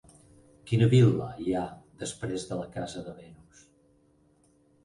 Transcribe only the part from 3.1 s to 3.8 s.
de Venus?